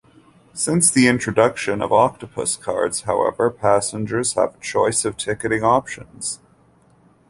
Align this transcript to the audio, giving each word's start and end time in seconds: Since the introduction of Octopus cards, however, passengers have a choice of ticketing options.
Since 0.55 0.89
the 0.89 1.07
introduction 1.07 1.79
of 1.79 1.93
Octopus 1.93 2.57
cards, 2.57 3.01
however, 3.01 3.51
passengers 3.51 4.33
have 4.33 4.55
a 4.55 4.59
choice 4.59 5.05
of 5.05 5.15
ticketing 5.15 5.61
options. 5.63 6.39